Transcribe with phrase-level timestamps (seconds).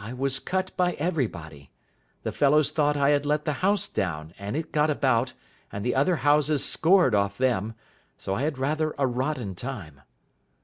[0.00, 1.70] "I was cut by everybody.
[2.24, 5.34] The fellows thought I had let the house down, and it got about,
[5.70, 7.76] and the other houses scored off them,
[8.18, 10.00] so I had rather a rotten time."